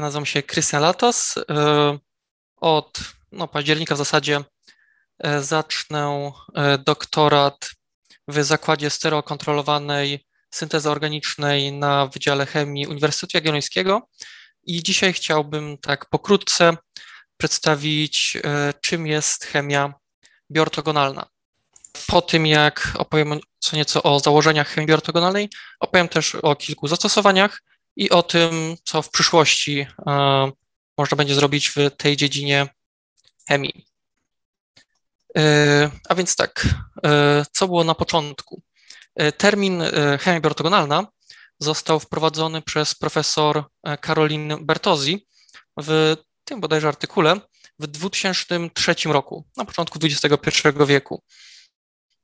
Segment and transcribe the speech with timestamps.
[0.00, 1.34] Ja nazywam się Krystian Latos.
[2.56, 3.00] Od
[3.32, 4.44] no, października w zasadzie
[5.40, 6.32] zacznę
[6.86, 7.70] doktorat
[8.28, 14.08] w zakładzie stereokontrolowanej syntezy organicznej na Wydziale Chemii Uniwersytetu Jagiellońskiego
[14.62, 16.76] i dzisiaj chciałbym tak pokrótce
[17.36, 18.38] przedstawić,
[18.80, 19.94] czym jest chemia
[20.50, 21.26] biortogonalna.
[22.06, 27.62] Po tym, jak opowiem co nieco o założeniach chemii biortogonalnej, opowiem też o kilku zastosowaniach
[27.96, 30.52] i o tym, co w przyszłości e,
[30.98, 32.68] można będzie zrobić w tej dziedzinie
[33.48, 33.86] chemii.
[35.38, 36.66] E, a więc tak,
[37.04, 38.62] e, co było na początku?
[39.36, 39.82] Termin
[40.20, 41.06] chemia biortogonalna
[41.58, 43.64] został wprowadzony przez profesor
[44.00, 45.26] Karolin Bertozzi
[45.76, 47.40] w tym bodajże artykule
[47.78, 51.22] w 2003 roku, na początku XXI wieku.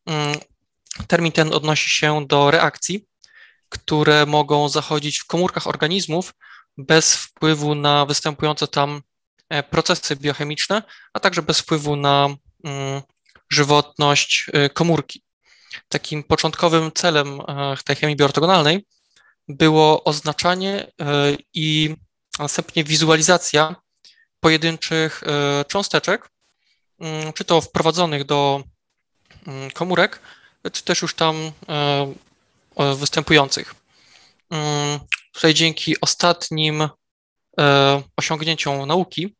[0.07, 0.39] Mm,
[1.09, 3.07] termin ten odnosi się do reakcji,
[3.69, 6.35] które mogą zachodzić w komórkach organizmów
[6.79, 9.03] bez wpływu na występujące tam
[9.49, 12.29] e, procesy biochemiczne, a także bez wpływu na
[12.65, 13.03] mm,
[13.51, 15.23] żywotność e, komórki.
[15.89, 18.87] Takim początkowym celem e, tej chemii bioortogonalnej
[19.49, 20.93] było oznaczanie
[21.55, 21.97] i
[22.39, 23.77] następnie wizualizacja
[24.41, 25.23] pojedynczych
[25.69, 26.31] cząsteczek,
[27.01, 28.63] mm, czy to wprowadzonych do
[29.47, 30.21] mm, komórek,
[30.73, 31.53] czy też już tam
[32.97, 33.75] występujących.
[34.51, 35.01] Mm,
[35.33, 36.89] tutaj dzięki ostatnim
[37.61, 39.37] e, osiągnięciom nauki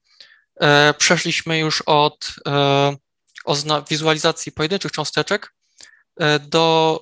[0.61, 2.97] e, przeszliśmy już od e,
[3.91, 5.53] wizualizacji pojedynczych cząsteczek
[6.41, 7.01] do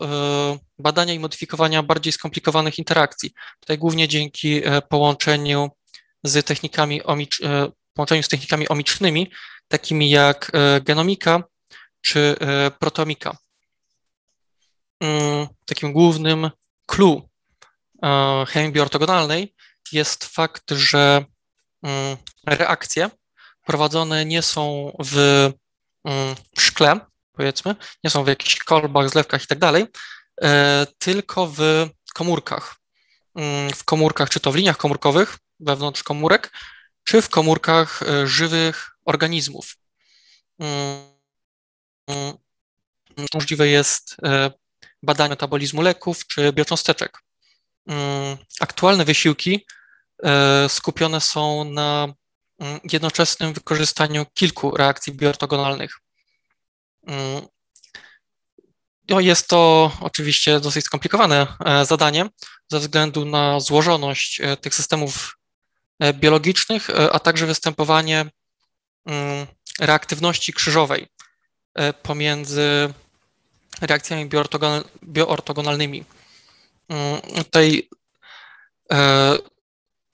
[0.78, 3.32] badania i modyfikowania bardziej skomplikowanych interakcji.
[3.60, 5.70] Tutaj głównie dzięki połączeniu
[6.24, 7.00] z technikami,
[7.94, 9.30] połączeniu z technikami omicznymi,
[9.68, 11.42] takimi jak genomika
[12.00, 12.36] czy
[12.78, 13.36] protomika.
[15.04, 16.50] Mm, takim głównym
[16.86, 17.22] clue
[18.02, 19.54] e, chemii biortogonalnej
[19.92, 21.24] jest fakt, że
[21.82, 22.16] mm,
[22.46, 23.10] reakcje
[23.66, 25.16] prowadzone nie są w
[26.04, 27.00] mm, szkle,
[27.32, 29.86] powiedzmy, nie są w jakichś kolbach, zlewkach i tak dalej,
[30.42, 32.76] e, tylko w komórkach.
[33.74, 36.52] W komórkach, czy to w liniach komórkowych, wewnątrz komórek,
[37.04, 39.76] czy w komórkach e, żywych organizmów.
[43.34, 44.16] Możliwe jest
[45.04, 47.18] badania metabolizmu leków czy biocząsteczek.
[47.86, 49.66] Mm, aktualne wysiłki
[50.24, 52.14] e, skupione są na
[52.58, 56.00] mm, jednoczesnym wykorzystaniu kilku reakcji biortogonalnych.
[57.06, 57.46] Mm,
[59.08, 62.26] no jest to oczywiście dosyć skomplikowane e, zadanie
[62.68, 65.38] ze względu na złożoność e, tych systemów
[66.14, 68.30] biologicznych, a także występowanie
[69.80, 71.06] reaktywności krzyżowej
[72.02, 72.94] pomiędzy
[73.80, 74.28] reakcjami
[75.04, 76.04] bioortogonalnymi.
[76.88, 77.88] Mm, tutaj
[78.92, 79.38] e,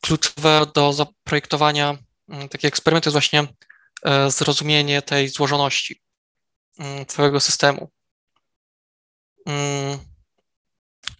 [0.01, 1.99] kluczowe do zaprojektowania
[2.29, 3.47] mm, takiego eksperymentu jest właśnie
[4.05, 6.01] e, zrozumienie tej złożoności
[6.79, 7.91] mm, całego systemu.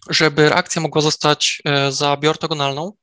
[0.09, 2.93] Żeby reakcja mogła zostać e, za bioortogonalną,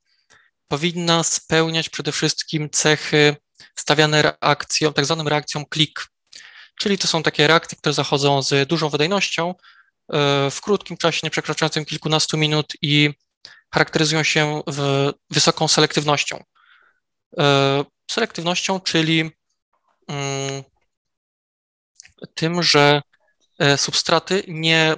[0.69, 3.37] powinna spełniać przede wszystkim cechy
[3.75, 6.09] stawiane reakcją, tak zwaną reakcją klik,
[6.79, 9.55] czyli to są takie reakcje, które zachodzą z dużą wydajnością e,
[10.51, 13.11] w krótkim czasie, nie przekraczającym kilkunastu minut i
[13.75, 14.63] charakteryzują się
[15.31, 16.45] wysoką selektywnością.
[17.39, 19.31] E, selektywnością, czyli
[20.09, 20.63] mm,
[22.35, 23.03] tym, że
[23.59, 24.97] e, substraty nie,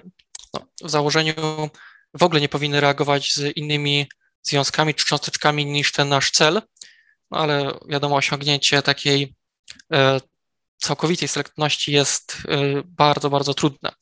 [0.55, 1.35] no, w założeniu
[2.15, 4.07] w ogóle nie powinny reagować z innymi
[4.43, 6.63] związkami czy cząsteczkami niż ten nasz cel,
[7.31, 9.35] no ale wiadomo, osiągnięcie takiej
[10.81, 13.93] całkowitej selektywności jest y, bardzo, bardzo trudne.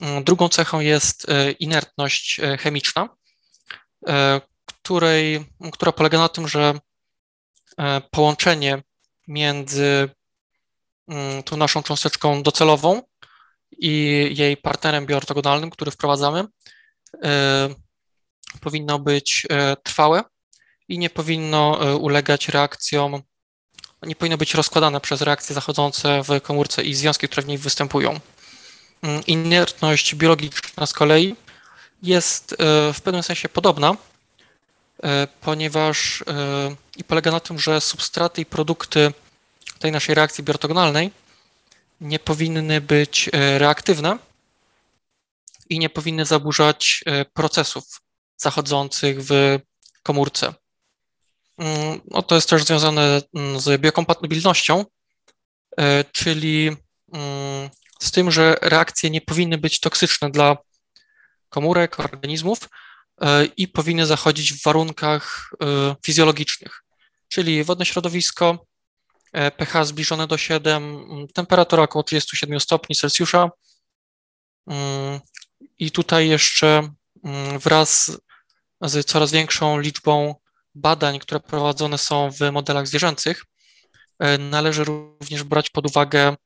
[0.00, 3.08] Mm, drugą cechą jest y, inertność y, chemiczna,
[4.66, 6.74] której, która polega na tym, że
[8.10, 8.82] połączenie
[9.28, 10.08] między
[11.08, 13.02] mm, tą naszą cząsteczką docelową
[13.70, 16.44] i jej partnerem bioortogonalnym, który wprowadzamy,
[18.60, 19.46] powinno być
[19.82, 20.22] trwałe
[20.88, 23.22] i nie powinno ulegać reakcjom
[24.06, 28.20] nie powinno być rozkładane przez reakcje zachodzące w komórce i związki, które w niej występują.
[29.02, 31.36] Mm, inertność biologiczna z kolei
[32.02, 32.56] jest e,
[32.92, 33.96] w pewnym sensie podobna,
[35.02, 39.12] e, ponieważ e, i polega na tym, że substraty i produkty
[39.78, 41.10] tej naszej reakcji biortogonalnej
[42.00, 44.18] nie powinny być reaktywne
[45.68, 47.04] i nie powinny zaburzać
[47.34, 48.00] procesów
[48.36, 49.58] zachodzących w
[50.02, 50.54] komórce.
[51.58, 54.84] Mm, no to jest też związane mm, z biokompatybilnością,
[55.78, 56.76] e, czyli
[57.12, 57.70] mm,
[58.00, 60.56] z tym, że reakcje nie powinny być toksyczne dla
[61.48, 62.58] komórek, organizmów
[63.20, 66.82] e, i powinny zachodzić w warunkach e, fizjologicznych,
[67.28, 68.66] czyli wodne środowisko,
[69.56, 73.50] pH zbliżone do 7, temperatura około 37 stopni Celsjusza.
[75.78, 76.88] I tutaj jeszcze
[77.62, 78.18] wraz
[78.80, 80.34] z coraz większą liczbą
[80.74, 83.44] badań, które prowadzone są w modelach zwierzęcych,
[84.38, 86.36] należy również brać pod uwagę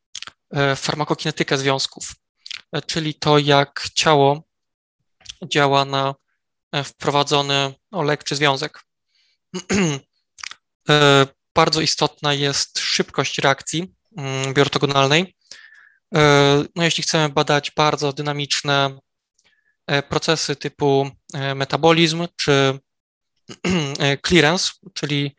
[0.77, 2.15] farmakokinetykę związków,
[2.87, 4.43] czyli to, jak ciało
[5.45, 6.15] działa na
[6.85, 8.83] wprowadzony no, lek czy związek.
[10.89, 15.37] E, bardzo istotna jest szybkość reakcji mm, biortogonalnej.
[16.15, 16.21] E,
[16.77, 18.99] no, jeśli chcemy badać bardzo dynamiczne
[19.87, 21.11] e, procesy typu
[21.55, 22.79] metabolizm czy
[24.27, 25.37] clearance, czyli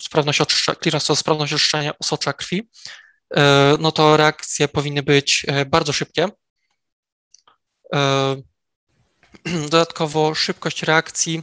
[0.00, 2.68] sprawność oczyszczenia, clearance to sprawność oczyszczenia osocza krwi,
[3.78, 6.28] no to reakcje powinny być bardzo szybkie.
[9.70, 11.42] Dodatkowo szybkość reakcji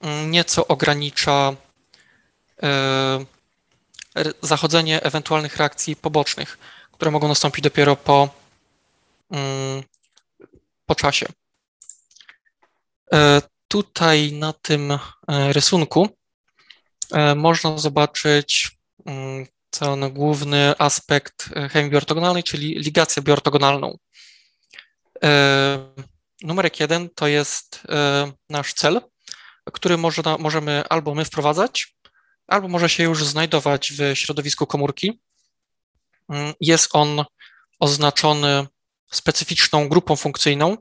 [0.00, 1.56] mm, nieco ogranicza
[2.62, 3.24] e,
[4.42, 6.58] zachodzenie ewentualnych reakcji pobocznych,
[6.92, 8.28] które mogą nastąpić dopiero po,
[9.30, 9.82] mm,
[10.86, 11.26] po czasie.
[13.70, 14.98] E, tutaj na tym e,
[15.52, 16.08] rysunku
[17.36, 18.70] można zobaczyć
[19.06, 23.98] mm, ten główny aspekt chemii biortogonalnej, czyli ligację biortogonalną.
[26.42, 29.00] Numerek jeden to jest e, nasz cel,
[29.72, 31.96] który może, możemy albo my wprowadzać,
[32.46, 35.20] albo może się już znajdować w środowisku komórki.
[36.28, 37.24] Mm, jest on
[37.78, 38.66] oznaczony
[39.10, 40.76] specyficzną grupą funkcyjną,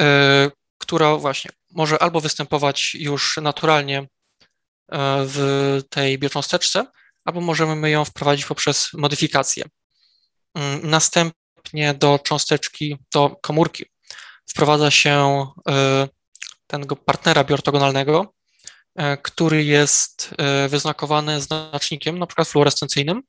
[0.00, 0.50] e,
[0.88, 4.06] która właśnie może albo występować już naturalnie e,
[5.26, 6.86] w tej biocząsteczce,
[7.24, 9.64] albo możemy my ją wprowadzić poprzez modyfikację.
[10.54, 13.84] Mm, następnie do cząsteczki, do komórki
[14.46, 16.08] wprowadza się e,
[16.66, 18.34] tego partnera biortogonalnego,
[18.96, 20.30] e, który jest
[20.68, 23.22] wyznakowany znacznikiem, na przykład fluorescencyjnym.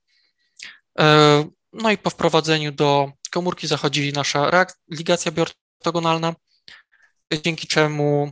[1.73, 6.33] No i po wprowadzeniu do komórki zachodzi nasza ligacja biortogonalna,
[7.37, 8.31] dzięki czemu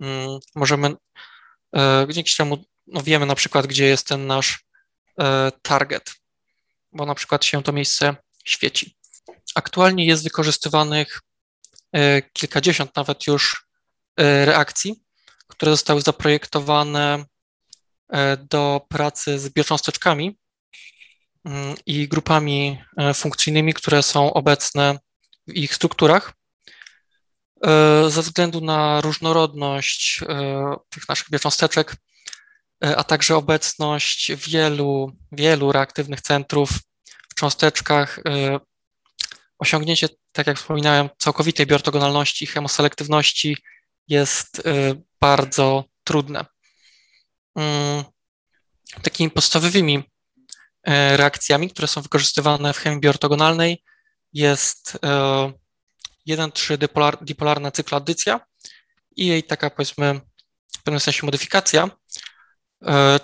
[0.00, 0.94] mm, możemy,
[2.08, 4.64] dzięki czemu no wiemy na przykład, gdzie jest ten nasz
[5.62, 6.14] target,
[6.92, 8.96] bo na przykład się to miejsce świeci.
[9.54, 11.20] Aktualnie jest wykorzystywanych
[11.94, 13.66] E, kilkadziesiąt nawet już
[14.16, 15.02] e, reakcji,
[15.48, 17.24] które zostały zaprojektowane
[18.08, 20.38] e, do pracy z biocząsteczkami
[21.44, 24.98] mm, i grupami funkcyjnymi, które są obecne
[25.46, 26.32] w ich strukturach.
[28.08, 30.20] Ze względu na różnorodność
[30.90, 31.96] tych naszych biocząsteczek,
[32.80, 36.70] a także obecność wielu, wielu reaktywnych centrów
[37.30, 38.20] w cząsteczkach,
[39.58, 43.56] osiągnięcie tak jak wspominałem, całkowitej biortogonalności, chemoselektywności
[44.08, 44.62] jest
[45.20, 46.44] bardzo trudne.
[47.56, 48.04] Mm,
[49.02, 50.04] takimi podstawowymi
[51.16, 53.82] reakcjami, które są wykorzystywane w chemii biortogonalnej
[54.32, 54.98] jest
[56.28, 58.40] 1,3 y, dipolarna cykloaddycja
[59.16, 60.20] i jej taka powiedzmy
[60.78, 61.90] w pewnym sensie modyfikacja,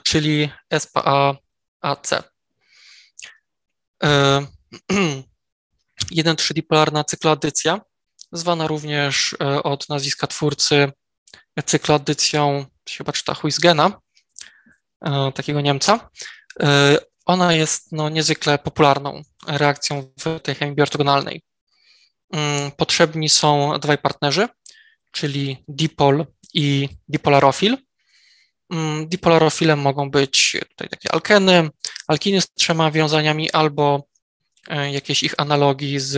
[0.03, 2.11] czyli SPA-AC.
[6.13, 7.81] 1,3 dipolarna cykloaddycja,
[8.33, 10.93] zwana również e, od nazwiska twórcy
[11.67, 14.01] cykloaddycją, chyba czyta Huysgena,
[15.05, 16.11] e, takiego Niemca.
[16.61, 16.97] E,
[17.27, 21.43] ona jest no, niezwykle popularną reakcją w tej chemii biortogonalnej.
[22.33, 24.49] Mm, potrzebni są dwaj partnerzy,
[25.11, 27.77] czyli dipol i dipolarofil.
[28.71, 31.71] Mm, Dipolarofilem mogą być tutaj takie alkeny,
[32.09, 34.11] alkiny z trzema wiązaniami albo
[34.69, 36.17] E, jakieś ich analogii z,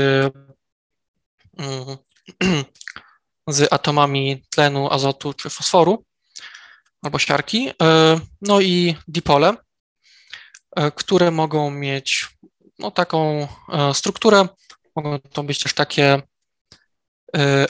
[1.58, 1.96] mm,
[3.48, 6.04] z atomami tlenu, azotu czy fosforu
[7.02, 7.70] albo siarki.
[7.82, 9.56] E, no i dipole,
[10.76, 12.28] e, które mogą mieć
[12.78, 13.48] no, taką
[13.92, 14.48] strukturę.
[14.96, 16.22] Mogą to być też takie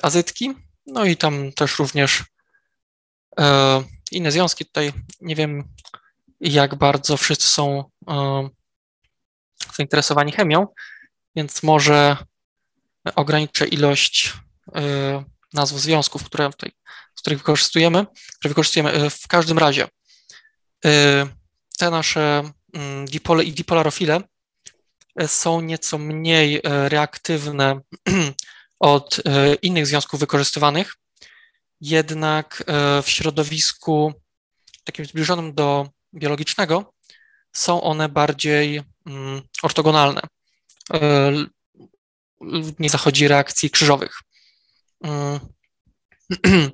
[0.02, 0.52] azytki,
[0.86, 2.24] no i tam też również
[4.10, 4.66] inne związki.
[4.66, 5.68] Tutaj nie wiem,
[6.40, 7.84] jak bardzo wszyscy są
[9.76, 10.66] zainteresowani chemią,
[11.36, 12.16] więc może
[13.16, 14.32] ograniczę ilość
[15.52, 16.72] nazw związków, które tutaj,
[17.14, 18.06] których wykorzystujemy,
[18.38, 19.10] które wykorzystujemy.
[19.10, 19.88] W każdym razie
[21.78, 24.20] te nasze mm, dipole i dipolarofile
[25.26, 27.80] są nieco mniej reaktywne
[28.80, 29.20] od
[29.62, 30.94] innych związków wykorzystywanych,
[31.80, 32.64] jednak
[33.02, 34.12] w środowisku
[34.84, 36.92] takim zbliżonym do biologicznego
[37.52, 40.20] są one bardziej mm, ortogonalne.
[40.94, 41.32] E,
[42.78, 44.18] nie zachodzi reakcji krzyżowych.
[45.04, 45.40] Mm.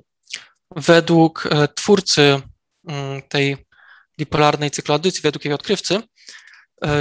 [0.75, 2.41] Według e, twórcy
[3.29, 3.65] tej
[4.17, 6.01] dipolarnej cykloadycji według jej odkrywcy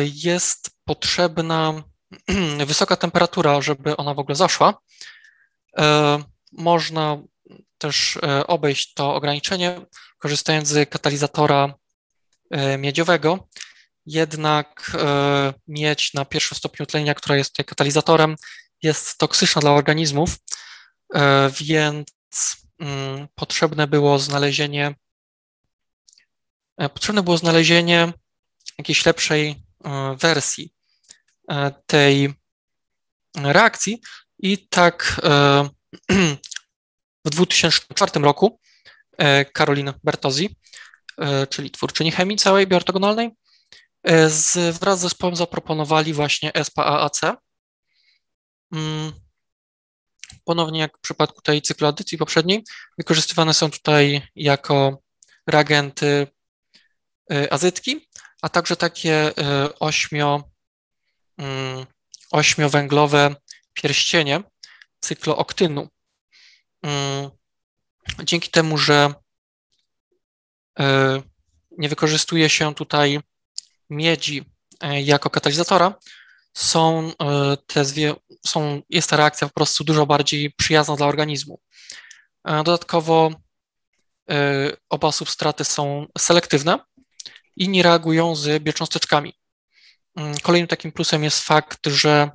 [0.03, 1.83] jest potrzebna
[2.67, 4.79] wysoka temperatura, żeby ona w ogóle zaszła.
[6.53, 7.19] Można
[7.79, 9.81] też obejść to ograniczenie,
[10.19, 11.75] korzystając z katalizatora
[12.79, 13.49] miedziowego,
[14.09, 18.37] jednak e, miedź na pierwszym stopniu tlenia, która jest tutaj katalizatorem,
[18.83, 20.37] jest toksyczna dla organizmów,
[21.15, 22.07] e, więc
[22.81, 24.95] mm, potrzebne było znalezienie
[26.77, 28.13] e, potrzebne było znalezienie
[28.79, 29.69] jakiejś lepszej
[30.17, 30.73] wersji
[31.87, 32.35] tej
[33.43, 34.01] reakcji
[34.39, 35.21] i tak
[37.25, 38.61] w 2004 roku
[39.53, 40.57] Karolin Bertozzi,
[41.51, 43.31] czyli twórczyni chemii całej biortogonalnej,
[44.03, 47.21] E, z, wraz z zespołem zaproponowali właśnie SPAAC.
[48.73, 49.13] Mm,
[50.45, 52.65] ponownie jak w przypadku tej cykloadycji poprzedniej,
[52.99, 55.03] wykorzystywane są tutaj jako
[55.47, 56.27] reagenty
[57.33, 58.09] e, azytki,
[58.43, 60.45] a także takie e, ośmio,
[62.31, 63.35] ośmiowęglowe
[63.75, 64.43] pierścienie
[65.01, 65.89] cyklooktynu.
[66.83, 67.31] Mm,
[68.25, 69.15] dzięki temu, że
[71.79, 73.21] nie wykorzystuje się tutaj
[73.91, 74.45] miedzi
[74.81, 75.95] e, jako katalizatora,
[76.55, 78.15] są e, te zwie,
[78.47, 81.61] są, jest ta reakcja po prostu dużo bardziej przyjazna dla organizmu.
[82.45, 83.31] E, dodatkowo
[84.89, 86.79] oba substraty są selektywne
[87.57, 89.38] i nie reagują z biocząsteczkami.
[90.19, 92.31] Mm, kolejnym takim plusem jest fakt, że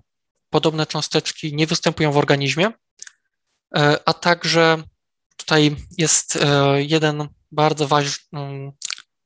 [0.49, 2.71] podobne cząsteczki nie występują w organizmie,
[4.05, 4.83] a także
[5.37, 6.39] tutaj jest
[6.75, 8.71] jeden bardzo, waż, mm,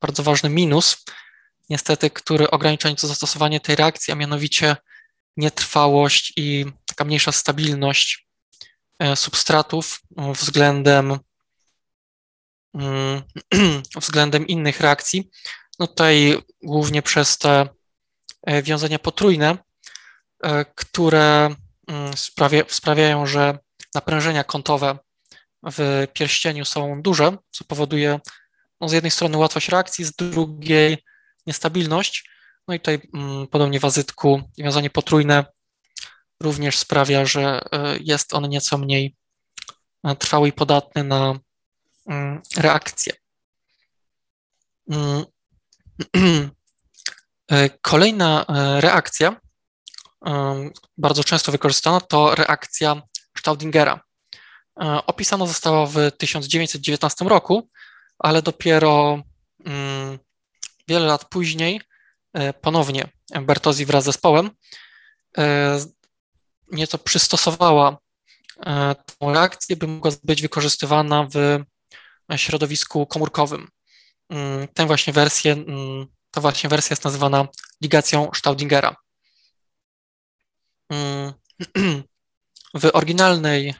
[0.01, 1.05] bardzo ważny minus,
[1.69, 4.75] niestety, który ogranicza nieco zastosowanie tej reakcji, a mianowicie
[5.37, 8.27] nietrwałość i taka mniejsza stabilność
[8.99, 11.19] e, substratów względem,
[12.73, 13.21] mm,
[14.01, 15.29] względem innych reakcji.
[15.79, 17.67] No tutaj głównie przez te e,
[18.63, 19.57] wiązania potrójne,
[20.43, 21.55] e, które
[21.87, 23.59] mm, sprawia, sprawiają, że
[23.95, 24.97] naprężenia kątowe
[25.63, 28.19] w pierścieniu są duże, co powoduje
[28.81, 31.03] no, z jednej strony łatwość reakcji, z drugiej
[31.47, 32.29] niestabilność.
[32.67, 35.45] No i tutaj mm, podobnie w azytku wiązanie potrójne
[36.43, 39.15] również sprawia, że e, jest on nieco mniej
[40.03, 41.39] e, trwały i podatny na
[42.07, 43.13] mm, reakcję.
[44.89, 45.25] Mm.
[46.15, 46.49] E,
[47.81, 48.45] kolejna
[48.79, 49.35] reakcja,
[50.97, 53.01] bardzo często wykorzystana, to reakcja
[53.37, 54.01] Staudingera.
[55.05, 57.69] Opisana została w 1919 roku,
[58.19, 59.23] ale dopiero
[60.87, 61.81] wiele lat później
[62.33, 63.07] e, ponownie
[63.41, 64.51] Bertozzi wraz z zespołem
[65.37, 65.79] e,
[66.71, 67.97] nieco przystosowała
[68.65, 71.63] e, tę reakcję, by mogła być wykorzystywana w
[72.35, 73.67] środowisku komórkowym.
[74.29, 77.47] Mm, tę właśnie wersję, mm, ta właśnie wersja jest nazywana
[77.81, 78.95] ligacją Staudingera.
[80.89, 81.33] Mm,
[82.81, 83.73] w oryginalnej,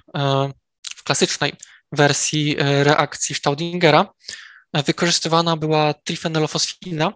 [0.96, 1.54] w klasycznej
[1.92, 4.13] wersji reakcji Staudingera
[4.74, 7.13] wykorzystywana była trifenylofosfina.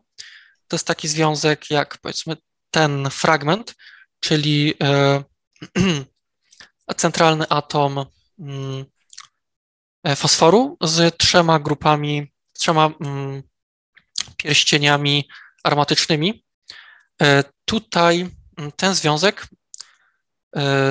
[0.68, 2.38] To jest taki związek jak powiedzmy
[2.72, 3.76] ten fragment,
[4.20, 5.24] czyli e,
[6.98, 8.06] centralny atom
[8.40, 8.86] mm,
[10.04, 13.44] e, fosforu z trzema grupami, trzema mm,
[14.44, 15.30] pierścieniami
[15.64, 16.44] aromatycznymi.
[17.22, 19.48] E, tutaj mm, ten związek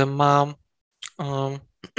[0.06, 0.54] ma,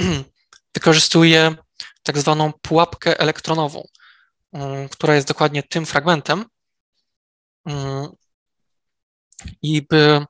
[0.74, 1.54] wykorzystuje
[2.02, 3.88] tak zwaną pułapkę elektronową.
[4.52, 6.44] Mm, która jest dokładnie tym fragmentem.
[7.66, 8.08] Mm,
[9.62, 10.26] I by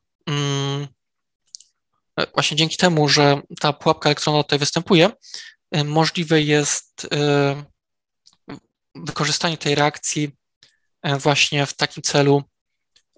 [2.34, 5.10] właśnie dzięki temu, że ta pułapka elektrona tutaj występuje,
[5.84, 7.08] możliwe jest
[8.94, 10.36] wykorzystanie tej reakcji
[11.18, 12.42] właśnie w takim celu,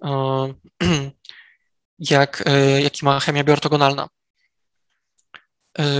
[1.99, 2.43] jak,
[2.83, 4.09] jaki ma chemia bioortogonalna.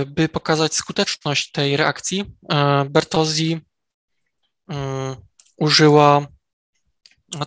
[0.06, 2.24] By pokazać skuteczność tej reakcji,
[2.90, 3.60] Bertozzi
[5.56, 6.26] użyła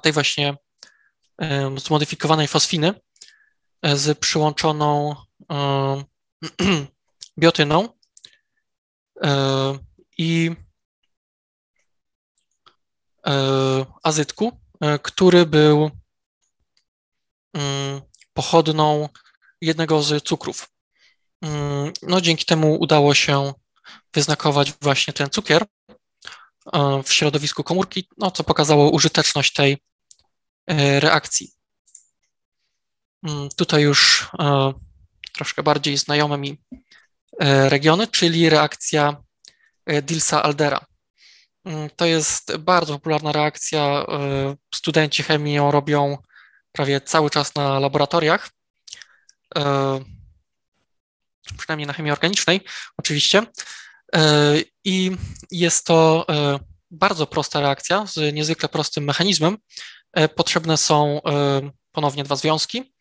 [0.01, 0.58] tej właśnie
[1.77, 2.93] zmodyfikowanej fosfiny
[3.81, 5.15] e, z przyłączoną
[7.39, 7.89] biotyną
[9.24, 9.77] e,
[10.17, 10.68] i e,
[14.03, 14.59] azytku,
[15.01, 15.91] który był
[17.53, 18.01] mm,
[18.33, 19.09] pochodną
[19.62, 20.69] jednego z cukrów.
[21.41, 23.53] Mm, no, dzięki temu udało się
[24.13, 25.65] wyznakować właśnie ten cukier,
[26.74, 29.77] E, w środowisku komórki, no, co pokazało użyteczność tej
[30.67, 31.51] e, reakcji.
[33.24, 34.74] Mm, tutaj już e,
[35.33, 36.57] troszkę bardziej znajome mi
[37.69, 39.24] regiony, czyli reakcja
[39.88, 40.86] Dilsa-Aldera.
[41.65, 44.05] Mm, to jest bardzo popularna reakcja.
[44.75, 46.17] Studenci chemii ją robią
[46.71, 48.49] prawie cały czas na laboratoriach,
[51.57, 52.61] przynajmniej na chemii organicznej,
[52.97, 53.43] oczywiście.
[54.85, 55.11] I
[55.51, 56.25] jest to
[56.91, 59.57] bardzo prosta reakcja z niezwykle prostym mechanizmem.
[60.35, 61.21] Potrzebne są
[61.91, 62.93] ponownie dwa związki,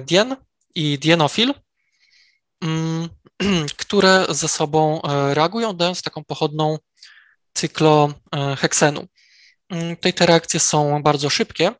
[0.00, 0.36] dien
[0.74, 1.54] i dienofil,
[2.60, 3.08] mm,
[3.76, 5.00] które ze sobą
[5.32, 6.78] reagują, dając taką pochodną
[7.54, 9.06] cykloheksenu.
[9.70, 11.72] Mm, tutaj te reakcje są bardzo szybkie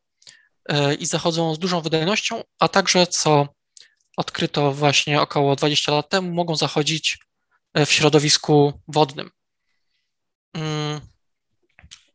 [0.69, 3.49] e, i zachodzą z dużą wydajnością, a także, co
[4.16, 7.19] odkryto właśnie około 20 lat temu, mogą zachodzić
[7.75, 9.31] e, w środowisku wodnym.
[10.54, 11.00] Mm,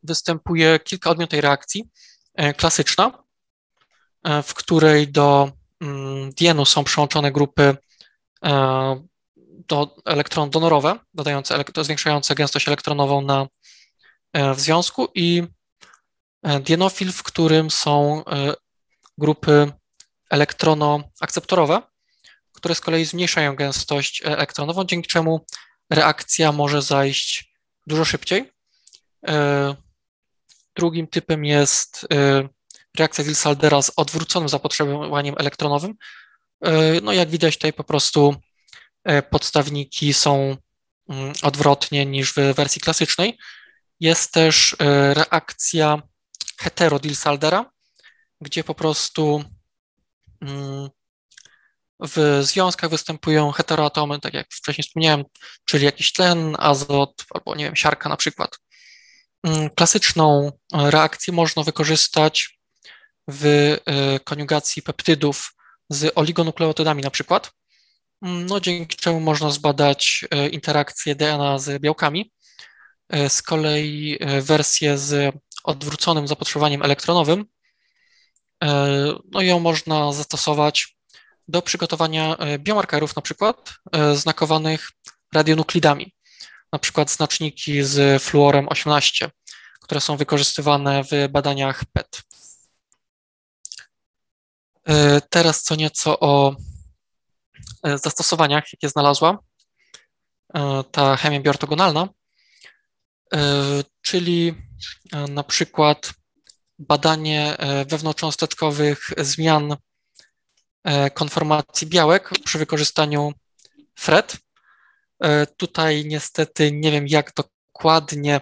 [0.02, 1.88] występuje kilka odmian tej reakcji.
[2.34, 3.24] E, klasyczna,
[4.42, 7.76] w której do mm, dienu są przyłączone grupy
[9.68, 13.46] do elektron donorowe, dodające, zwiększające gęstość elektronową na,
[14.32, 15.42] e, w związku i
[16.42, 18.54] e, dienofil, w którym są e,
[19.18, 19.72] grupy
[20.30, 21.82] elektronoakceptorowe,
[22.52, 25.46] które z kolei zmniejszają gęstość elektronową, dzięki czemu
[25.90, 27.54] reakcja może zajść
[27.86, 28.52] dużo szybciej.
[30.76, 32.06] Drugim typem jest
[32.98, 35.94] reakcja Dilsaldera z odwróconym zapotrzebowaniem elektronowym.
[37.02, 38.34] No jak widać tutaj po prostu
[39.30, 40.56] podstawniki są
[41.08, 43.38] mm, odwrotnie niż w wersji klasycznej.
[44.00, 46.02] Jest też e, reakcja
[46.62, 47.64] hetero-Dilsaldera,
[48.40, 49.44] gdzie po prostu
[50.40, 50.88] mm,
[52.00, 55.24] w związkach występują heteroatomy, tak jak wcześniej wspomniałem,
[55.64, 58.58] czyli jakiś tlen, azot albo nie wiem, siarka na przykład.
[59.44, 62.58] Mm, klasyczną reakcję można wykorzystać
[63.28, 65.54] w e, koniugacji peptydów
[65.88, 67.50] z oligonukleotydami na przykład
[68.22, 72.32] no, dzięki czemu można zbadać e, interakcję DNA z białkami.
[73.08, 77.44] E, z kolei e, wersję z odwróconym zapotrzebowaniem elektronowym,
[79.32, 80.96] no ją można zastosować
[81.48, 83.72] do przygotowania biomarkerów, na przykład
[84.14, 84.90] znakowanych
[85.34, 86.14] radionuklidami,
[86.72, 89.30] na przykład znaczniki z fluorem 18,
[89.82, 92.22] które są wykorzystywane w badaniach PET.
[95.30, 96.56] Teraz co nieco o
[97.84, 99.38] zastosowaniach, jakie znalazła
[100.54, 102.08] e, ta chemia biortogonalna,
[103.34, 103.38] e,
[104.02, 104.54] czyli
[105.28, 106.12] na przykład
[106.78, 109.76] badanie wewnątrzcząsteczkowych zmian
[111.14, 113.32] konformacji białek przy wykorzystaniu
[113.98, 114.36] FRED.
[115.56, 118.40] Tutaj niestety nie wiem, jak dokładnie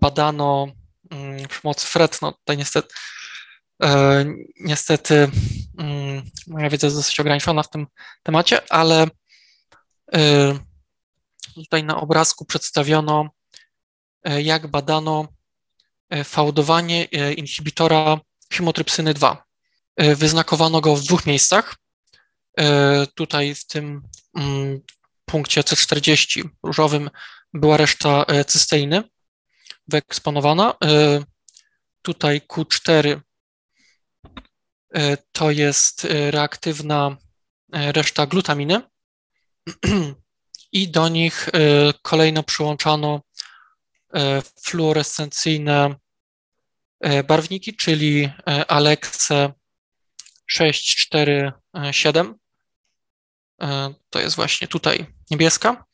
[0.00, 0.66] badano
[1.10, 2.22] mm, przy pomocy FRED.
[2.22, 2.94] No tutaj niestety
[3.82, 4.24] E,
[4.60, 5.30] niestety
[6.46, 7.86] moja wiedza jest dosyć ograniczona w tym
[8.22, 9.06] temacie, ale
[10.14, 10.58] e,
[11.54, 13.30] tutaj na obrazku przedstawiono,
[14.24, 15.28] e, jak badano
[16.24, 17.04] fałdowanie
[17.36, 18.20] inhibitora
[18.52, 19.44] chemotrypsyny 2.
[19.98, 21.76] Wyznakowano go w dwóch miejscach.
[23.14, 24.02] Tutaj w tym
[24.36, 24.80] mm,
[25.24, 27.10] punkcie C40 różowym
[27.54, 29.02] była reszta cysteiny
[29.88, 30.74] wyeksponowana.
[32.02, 33.31] Tutaj Q4 E,
[35.32, 37.16] to jest e, reaktywna
[37.72, 38.80] e, reszta glutaminy.
[40.72, 41.48] I do nich
[42.02, 43.20] kolejno przyłączano
[44.64, 45.94] fluorescencyjne
[47.28, 48.32] barwniki, czyli
[48.68, 49.52] Alexe
[50.46, 52.34] 647,
[54.10, 55.84] to jest właśnie tutaj niebieska,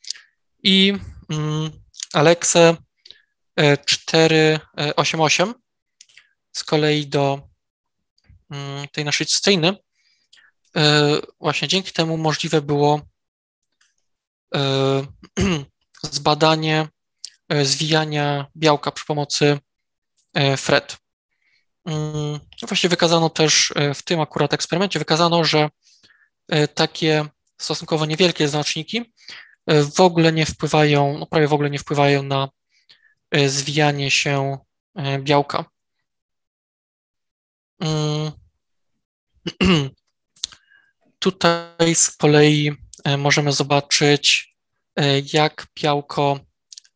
[0.63, 0.93] i
[1.29, 1.71] mm,
[2.13, 2.75] Alexe
[3.85, 5.53] 488
[6.51, 7.48] z kolei do
[8.91, 9.75] tej naszej cysteiny,
[10.77, 13.01] e, właśnie dzięki temu możliwe było
[14.55, 14.59] e,
[16.11, 16.87] zbadanie
[17.49, 19.59] e, zwijania białka przy pomocy
[20.57, 20.97] FRED.
[21.85, 25.69] Mm, właśnie wykazano też w tym akurat eksperymencie, wykazano, że
[26.73, 27.25] takie
[27.57, 29.13] stosunkowo niewielkie znaczniki
[29.95, 32.49] w ogóle nie wpływają, no prawie w ogóle nie wpływają na
[33.47, 34.57] zwijanie się
[35.19, 35.65] białka.
[37.79, 38.31] Mm.
[41.19, 42.71] Tutaj z kolei
[43.03, 44.55] e, możemy zobaczyć,
[44.95, 46.39] e, jak białko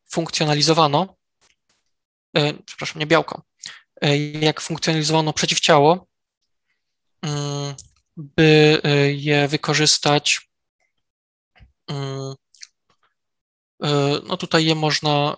[0.10, 1.16] funkcjonalizowano,
[2.38, 3.42] e, przepraszam, nie białko,
[4.42, 6.08] jak funkcjonalizowano przeciwciało,
[7.22, 7.76] mm,
[8.18, 8.82] by
[9.16, 10.50] je wykorzystać.
[11.88, 12.36] Mm,
[14.28, 15.36] no tutaj je można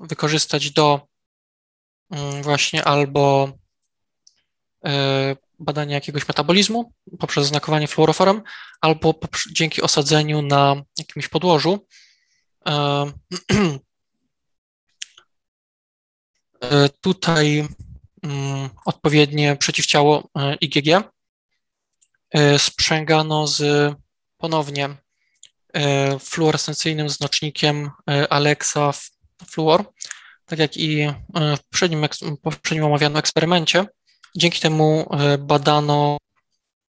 [0.00, 1.00] wykorzystać do
[2.42, 3.52] właśnie albo
[4.86, 8.42] E, badania jakiegoś metabolizmu poprzez znakowanie fluoroforem
[8.80, 9.14] albo
[9.52, 11.86] dzięki osadzeniu na jakimś podłożu.
[12.66, 13.06] E,
[17.00, 17.68] Tutaj
[18.22, 20.28] mm, odpowiednie przeciwciało
[20.60, 21.10] IgG
[22.58, 23.94] sprzęgano z
[24.36, 24.88] ponownie
[26.20, 27.90] fluorescencyjnym znacznikiem
[28.30, 28.92] Alexa
[29.50, 29.84] Fluor,
[30.46, 31.06] tak jak i
[31.56, 32.06] w poprzednim,
[32.42, 33.86] poprzednim omawianym eksperymencie.
[34.36, 36.16] Dzięki temu badano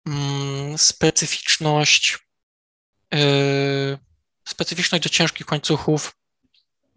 [0.07, 2.17] mm, specyficzność
[4.47, 6.15] specyficzność do ciężkich łańcuchów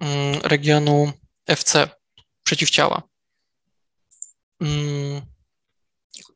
[0.00, 1.12] mm, regionu
[1.46, 1.90] FC,
[2.42, 3.02] przeciwciała.
[4.60, 5.22] Mm,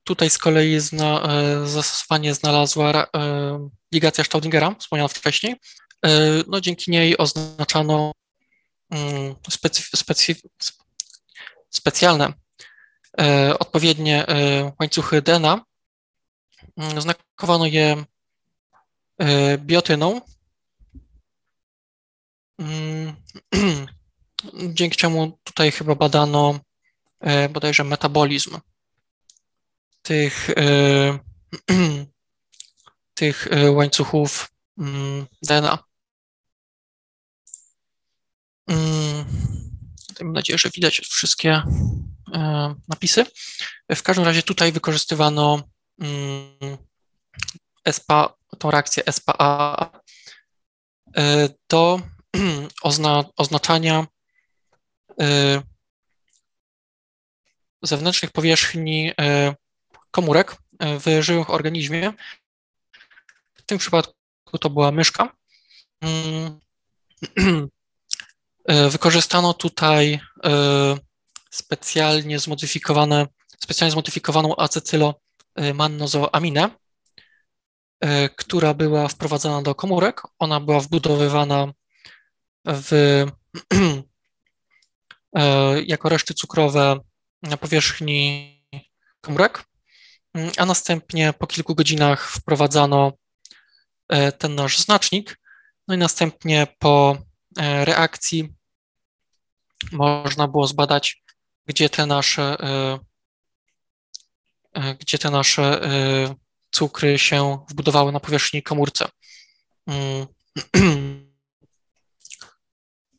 [0.04, 5.54] tutaj z kolei zna, e, zastosowanie znalazła e, ligacja Staudingera, wspomniana wcześniej.
[6.04, 6.10] E,
[6.48, 8.12] no, dzięki niej oznaczano
[11.70, 12.32] specjalne
[13.58, 14.26] odpowiednie
[14.80, 15.64] łańcuchy DNA.
[16.98, 18.04] Znakowano je
[19.58, 20.20] biotyną,
[22.62, 23.16] Mm,
[24.74, 26.60] dzięki czemu tutaj chyba badano
[27.20, 28.58] e, bodajże metabolizm
[30.02, 31.18] tych, e,
[33.14, 35.78] tych e, łańcuchów mm, DNA.
[38.66, 39.24] Mm,
[40.20, 41.62] mam nadzieję, że widać wszystkie
[42.88, 43.26] napisy.
[43.94, 45.62] W każdym razie tutaj wykorzystywano
[47.90, 49.90] SPA, tą reakcję SPA
[51.68, 52.00] do
[52.82, 54.06] ozna, oznaczania
[55.10, 55.62] y,
[57.82, 59.12] zewnętrznych powierzchni
[60.10, 62.12] komórek w żywym organizmie.
[63.54, 65.36] W tym przypadku to była myszka.
[66.00, 66.60] Mm.
[68.90, 70.20] Wykorzystano tutaj
[71.52, 73.26] specjalnie zmodyfikowane,
[73.58, 76.70] specjalnie zmodyfikowaną acetylomannozoaminę,
[78.36, 80.22] która była wprowadzana do komórek.
[80.38, 81.72] Ona była wbudowywana
[82.64, 82.90] w,
[85.36, 87.00] e, jako reszty cukrowe
[87.42, 88.52] na powierzchni
[89.20, 89.64] komórek,
[90.56, 93.12] a następnie po kilku godzinach wprowadzano
[94.08, 95.40] e, ten nasz znacznik,
[95.88, 97.18] no i następnie po
[97.58, 98.54] e, reakcji
[99.92, 101.21] można było zbadać,
[101.66, 102.56] gdzie te nasze,
[105.00, 105.80] gdzie te nasze
[106.70, 109.08] cukry się wbudowały na powierzchni komórce.
[109.86, 110.26] Mm.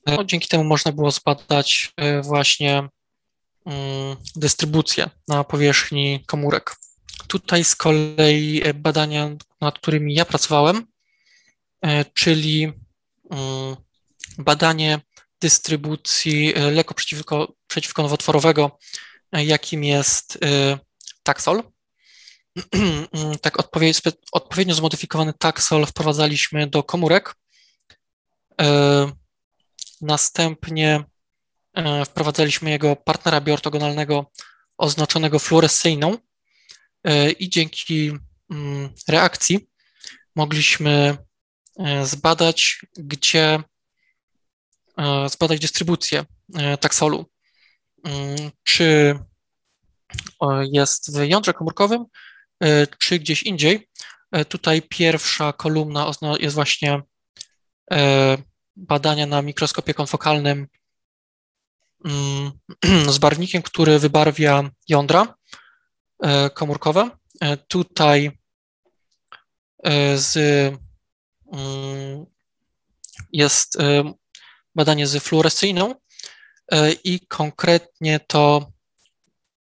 [0.06, 2.90] No, dzięki temu można było zbadać e, właśnie
[3.66, 6.76] mm, dystrybucję na powierzchni komórek.
[7.28, 9.30] Tutaj z kolei e, badania,
[9.62, 10.88] nad którymi ja pracowałem,
[11.82, 12.74] e, czyli
[13.32, 13.76] mm,
[14.38, 15.00] badanie
[15.44, 18.78] dystrybucji leku przeciwko, przeciwkonowotworowego,
[19.32, 20.40] jakim jest
[21.24, 21.64] taksol.
[23.42, 23.58] Tak
[24.32, 27.36] odpowiednio zmodyfikowany taksol wprowadzaliśmy do komórek
[30.04, 31.04] Następnie
[31.74, 34.32] e, wprowadzaliśmy jego partnera biortogonalnego
[34.78, 36.18] oznaczonego fluorescyjną
[37.04, 38.12] e, i dzięki
[38.52, 39.68] mm, reakcji
[40.36, 41.18] mogliśmy
[41.80, 43.64] e, zbadać, gdzie
[45.28, 46.26] zbadać dystrybucję
[46.80, 47.26] taksolu.
[48.04, 49.20] Mm, czy
[50.72, 52.06] jest w jądrze komórkowym,
[53.00, 53.90] czy gdzieś indziej.
[54.50, 57.02] Tutaj pierwsza kolumna jest właśnie
[58.76, 60.68] badania na mikroskopie konfokalnym
[62.06, 62.52] mm,
[63.14, 65.36] z barwnikiem, który wybarwia jądra
[66.24, 67.10] e, komórkowe.
[67.42, 68.32] E, tutaj
[69.84, 70.38] e, z,
[71.54, 72.26] mm,
[73.32, 73.78] jest
[74.76, 75.96] badanie z fluorescyjną
[77.04, 78.72] i konkretnie to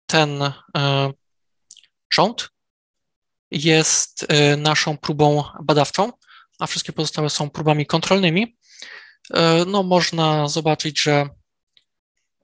[0.06, 0.54] ten
[2.14, 2.50] rząd
[3.52, 6.12] jest naszą próbą badawczą,
[6.60, 8.58] a wszystkie pozostałe są próbami kontrolnymi.
[9.34, 11.30] E, no można zobaczyć, że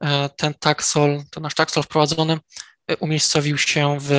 [0.03, 2.39] e, ten taksol, ten nasz taksol wprowadzony
[2.87, 4.11] e, umiejscowił się w,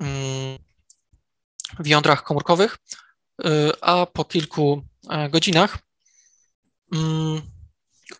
[0.00, 0.58] mm,
[1.78, 2.78] w jądrach komórkowych,
[3.80, 4.82] a po kilku
[5.30, 5.78] godzinach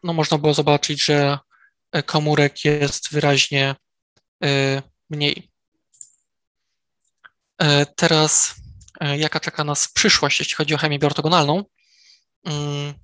[0.03, 1.39] no można było zobaczyć, że
[2.07, 3.77] komórek jest wyraźnie
[5.11, 5.51] mniej.
[7.97, 8.55] Teraz
[9.17, 11.65] jaka czeka nas przyszłość, jeśli chodzi o chemię biortogonalną?
[12.45, 12.95] Mm,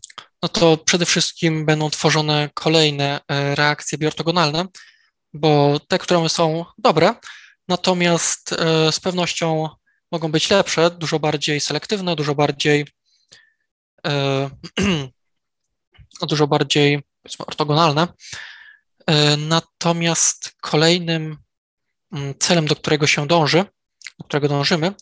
[0.43, 4.67] no to przede wszystkim będą tworzone kolejne e, reakcje biortogonalne,
[5.33, 7.15] bo te, które są dobre,
[7.69, 9.69] natomiast e, z pewnością
[10.13, 12.87] mogą być lepsze, dużo bardziej selektywne, dużo bardziej
[14.07, 14.51] e,
[16.27, 17.03] dużo bardziej
[17.39, 18.09] ortogonalne.
[19.39, 21.37] Natomiast kolejnym
[22.13, 23.65] mm, celem, do którego się dąży,
[24.19, 24.93] do którego dążymy,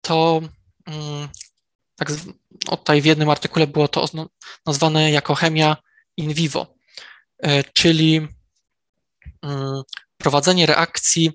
[0.00, 0.40] to
[0.86, 1.28] mm,
[1.96, 2.08] tak
[2.66, 4.06] tutaj w jednym artykule było to
[4.66, 5.76] nazwane jako chemia
[6.16, 6.66] in vivo.
[7.72, 8.28] czyli
[9.42, 9.82] mm,
[10.18, 11.32] prowadzenie reakcji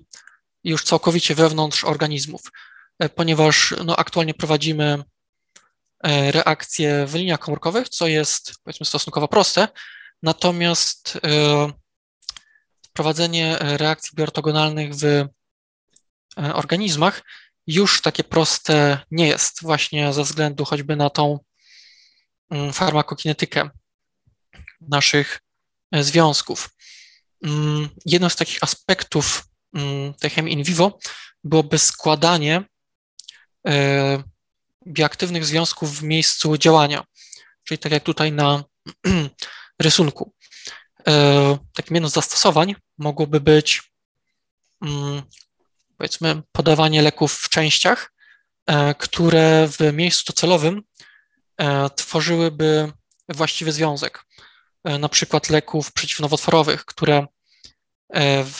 [0.64, 2.42] już całkowicie wewnątrz organizmów,
[3.14, 5.04] ponieważ no, aktualnie prowadzimy
[6.04, 9.68] reakcje w liniach komórkowych, co jest powiedzmy stosunkowo proste,
[10.22, 11.18] natomiast
[12.92, 15.28] prowadzenie reakcji biortogonalnych w
[16.36, 17.22] organizmach
[17.66, 21.38] już takie proste nie jest, właśnie ze względu choćby na tą
[22.50, 23.70] mm, farmakokinetykę
[24.80, 25.40] naszych
[25.92, 26.70] e, związków.
[27.44, 30.98] Mm, jednym z takich aspektów mm, tej chemii in vivo
[31.44, 32.64] byłoby składanie
[33.68, 34.22] e,
[34.86, 37.04] bioaktywnych związków w miejscu działania,
[37.64, 38.64] czyli tak jak tutaj na
[39.82, 40.32] rysunku.
[41.08, 43.90] E, takim jednym z zastosowań mogłoby być
[45.96, 48.12] powiedzmy podawanie leków w częściach,
[48.66, 50.82] e, które w miejscu docelowym
[51.58, 52.92] e, tworzyłyby
[53.28, 54.24] właściwy związek.
[54.84, 57.26] Na przykład leków przeciwnowotworowych, które
[58.44, 58.58] w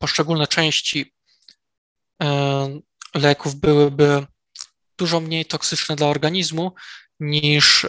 [0.00, 1.14] poszczególne części
[3.14, 4.26] leków byłyby
[4.98, 6.74] dużo mniej toksyczne dla organizmu
[7.20, 7.86] niż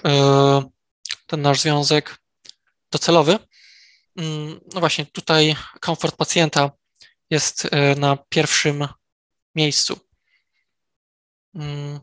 [1.28, 2.18] ten nasz związek
[2.92, 3.40] docelowy.
[4.18, 6.72] Mm, no właśnie, tutaj komfort pacjenta
[7.30, 8.88] jest e, na pierwszym
[9.56, 10.00] miejscu.
[11.56, 12.00] Mm,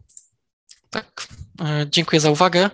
[0.90, 1.28] tak,
[1.60, 2.70] e, dziękuję za uwagę.